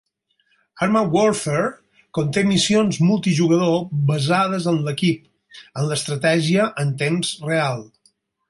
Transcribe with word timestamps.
"ArmA 0.85 1.01
Warfare" 1.15 1.67
conté 2.19 2.43
missions 2.53 2.99
multijugador 3.09 3.77
basades 4.09 4.67
en 4.75 4.81
l'equip, 4.89 5.23
amb 5.83 5.97
estratègia 6.01 6.69
en 6.87 6.99
temps 7.05 7.37
real. 7.51 7.87